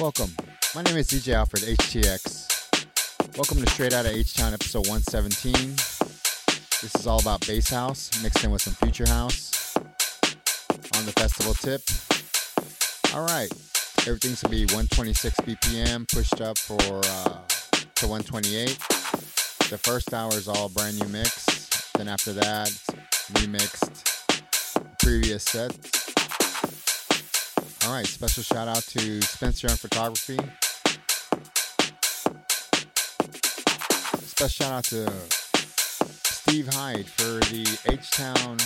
[0.00, 0.30] Welcome.
[0.74, 3.36] My name is DJ Alfred HTX.
[3.36, 5.76] Welcome to Straight Outta H Town episode 117.
[6.82, 11.54] This is all about bass house mixed in with some future house on the festival
[11.54, 11.80] tip.
[13.14, 13.50] All right,
[14.00, 17.38] everything's gonna be 126 BPM pushed up for uh,
[17.94, 18.76] to 128.
[19.70, 21.90] The first hour is all brand new mix.
[21.96, 22.68] Then after that,
[23.34, 24.24] remixed
[24.98, 25.93] previous sets.
[27.86, 30.38] All right, special shout out to Spencer Young Photography.
[34.24, 35.12] Special shout out to
[36.24, 38.56] Steve Hyde for the H Town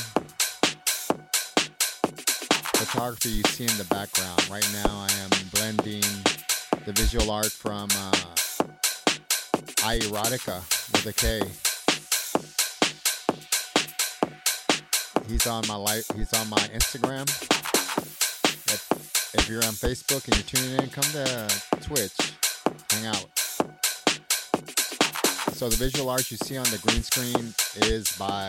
[2.76, 4.48] photography you see in the background.
[4.48, 6.04] Right now, I am blending
[6.86, 8.12] the visual art from uh,
[9.82, 10.60] iErotica
[10.92, 11.42] with a K.
[15.28, 16.06] He's on my life.
[16.14, 17.57] He's on my Instagram.
[19.48, 21.48] If, you're on Facebook and you're tuning in, come to
[21.80, 22.12] Twitch,
[22.90, 23.26] hang out.
[25.54, 28.48] So the visual art you see on the green screen is by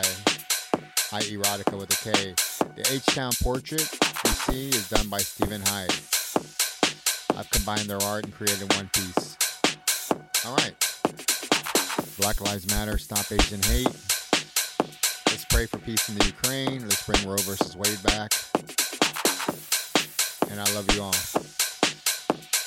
[1.13, 2.33] I Erotica with a K.
[2.75, 3.87] The H Town portrait
[4.25, 5.93] you see is done by Stephen Hyde.
[7.37, 9.37] I've combined their art and created one piece.
[10.45, 10.75] All right.
[12.17, 13.95] Black Lives Matter, Stop Asian Hate.
[15.27, 16.81] Let's pray for peace in the Ukraine.
[16.81, 18.33] Let's bring Roe versus Wade back.
[20.49, 21.13] And I love you all.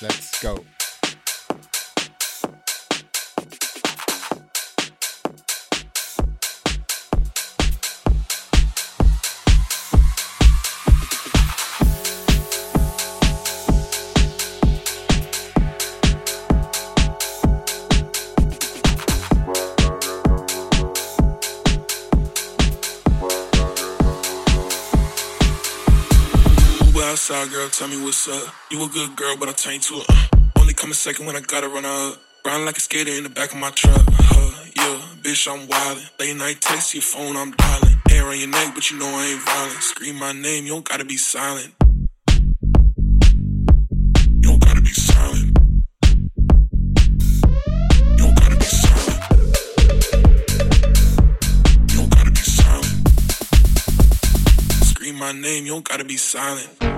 [0.01, 0.65] Let's go.
[27.13, 28.55] Outside, girl, tell me what's up.
[28.71, 30.27] You a good girl, but I turn you to a uh.
[30.59, 32.17] Only come a second when I gotta run up.
[32.47, 34.01] Riding like a skater in the back of my truck.
[34.01, 36.09] Uh, yeah, bitch, I'm wildin'.
[36.19, 38.01] Late night text your phone, I'm dialing.
[38.09, 39.83] Hair on your neck, but you know I ain't violent.
[39.83, 41.75] Scream my name, you don't gotta be silent.
[44.41, 45.59] You don't gotta be silent.
[55.19, 56.92] My name, you don't gotta be silent.